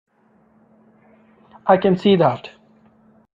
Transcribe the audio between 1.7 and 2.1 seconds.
can